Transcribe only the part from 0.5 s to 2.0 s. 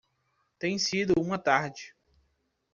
Tem sido uma tarde.